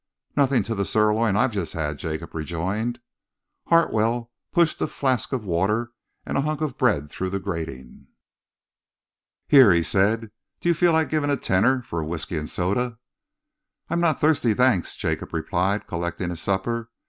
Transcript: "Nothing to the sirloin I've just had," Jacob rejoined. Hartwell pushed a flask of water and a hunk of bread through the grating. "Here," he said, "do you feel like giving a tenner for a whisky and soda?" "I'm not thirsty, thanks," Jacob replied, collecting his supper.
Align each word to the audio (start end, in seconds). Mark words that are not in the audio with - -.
"Nothing 0.35 0.63
to 0.63 0.73
the 0.73 0.83
sirloin 0.83 1.35
I've 1.35 1.51
just 1.51 1.73
had," 1.73 1.99
Jacob 1.99 2.33
rejoined. 2.33 2.99
Hartwell 3.67 4.31
pushed 4.51 4.81
a 4.81 4.87
flask 4.87 5.31
of 5.31 5.45
water 5.45 5.91
and 6.25 6.39
a 6.39 6.41
hunk 6.41 6.59
of 6.61 6.75
bread 6.75 7.11
through 7.11 7.29
the 7.29 7.39
grating. 7.39 8.07
"Here," 9.47 9.71
he 9.71 9.83
said, 9.83 10.31
"do 10.59 10.69
you 10.69 10.73
feel 10.73 10.93
like 10.93 11.11
giving 11.11 11.29
a 11.29 11.37
tenner 11.37 11.83
for 11.83 11.99
a 11.99 12.05
whisky 12.07 12.35
and 12.35 12.49
soda?" 12.49 12.97
"I'm 13.91 13.99
not 14.01 14.19
thirsty, 14.19 14.55
thanks," 14.55 14.95
Jacob 14.95 15.35
replied, 15.35 15.85
collecting 15.85 16.31
his 16.31 16.41
supper. 16.41 16.89